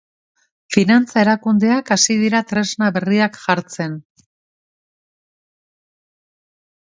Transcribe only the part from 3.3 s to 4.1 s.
jartzen.